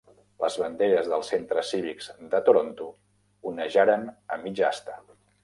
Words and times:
Les 0.43 0.55
banderes 0.61 1.09
dels 1.11 1.29
centres 1.33 1.69
cívics 1.73 2.07
de 2.31 2.41
Toronto 2.49 2.89
onejaren 3.53 4.09
a 4.09 4.41
mitja 4.49 4.69
asta. 4.73 4.99